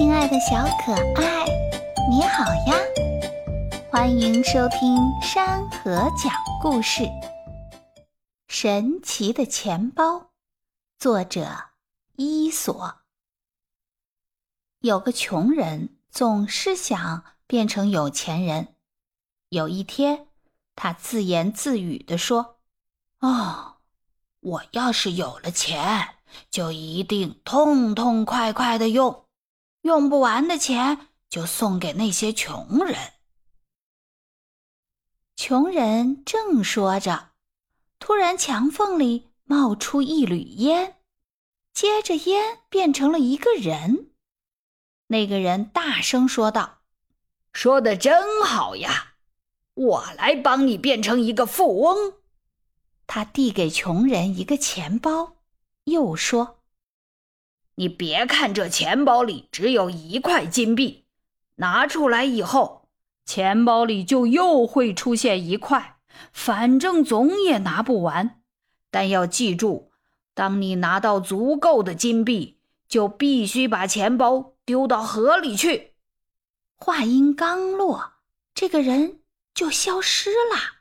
[0.00, 1.44] 亲爱的小可爱，
[2.10, 2.74] 你好呀！
[3.92, 6.32] 欢迎收听山河讲
[6.62, 7.06] 故事。
[8.48, 10.30] 神奇的钱包，
[10.98, 11.54] 作者
[12.16, 13.02] 伊索。
[14.80, 18.76] 有个穷人总是想变成有钱人。
[19.50, 20.28] 有一天，
[20.76, 22.60] 他自言自语地说
[23.20, 23.76] ：“哦，
[24.40, 26.14] 我要是有了钱，
[26.50, 29.24] 就一定痛痛快快的用。”
[29.82, 32.96] 用不完的钱就送给那些穷人。
[35.36, 37.30] 穷人正说着，
[37.98, 40.96] 突然墙缝里冒出一缕烟，
[41.72, 44.10] 接着烟变成了一个人。
[45.06, 46.82] 那个人大声说道
[47.52, 49.14] ：“说的真好呀，
[49.74, 52.14] 我来帮你变成一个富翁。”
[53.08, 55.38] 他递给穷人一个钱包，
[55.84, 56.59] 又说。
[57.76, 61.06] 你别看这钱包里只有一块金币，
[61.56, 62.88] 拿出来以后，
[63.24, 65.96] 钱包里就又会出现一块，
[66.32, 68.42] 反正总也拿不完。
[68.90, 69.92] 但要记住，
[70.34, 75.94] 当你拿到足够的金币，就必须把钱包丢到河里去。
[76.76, 78.14] 话音刚落，
[78.54, 79.20] 这个人
[79.54, 80.80] 就消失了。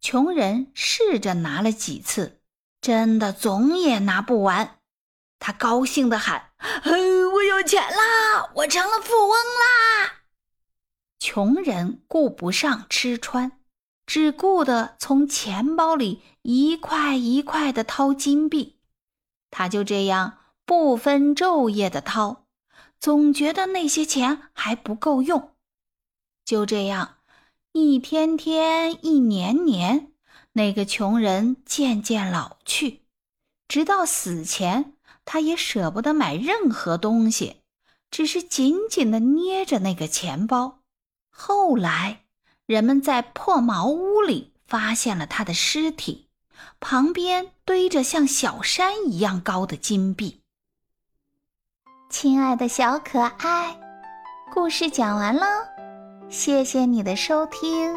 [0.00, 2.40] 穷人试着拿了几次，
[2.80, 4.80] 真的总也拿不完。
[5.44, 6.52] 他高兴地喊
[7.34, 8.48] ：“我有钱啦！
[8.54, 10.22] 我成了富翁啦！”
[11.18, 13.50] 穷人顾不上吃穿，
[14.06, 18.78] 只顾得从钱包里一块一块的掏金币。
[19.50, 22.46] 他就这样不分昼夜的掏，
[23.00, 25.56] 总觉得那些钱还不够用。
[26.44, 27.16] 就这样，
[27.72, 30.12] 一天天，一年年，
[30.52, 33.00] 那个穷人渐渐老去，
[33.66, 34.94] 直到死前。
[35.24, 37.56] 他也舍不得买任何东西，
[38.10, 40.80] 只是紧紧的捏着那个钱包。
[41.30, 42.24] 后来，
[42.66, 46.28] 人们在破茅屋里发现了他的尸体，
[46.80, 50.40] 旁边堆着像小山一样高的金币。
[52.10, 53.80] 亲爱的小可爱，
[54.52, 55.46] 故事讲完了，
[56.28, 57.94] 谢谢你的收听。